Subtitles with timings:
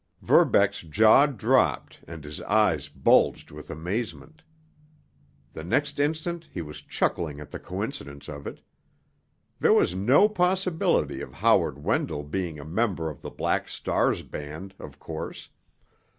[0.23, 4.41] Verbeck's jaw dropped and his eyes bulged with amazement.
[5.53, 8.61] The next instant he was chuckling at the coincidence of it.
[9.59, 14.73] There was no possibility of Howard Wendell being a member of the Black Star's band,
[14.79, 15.49] of course.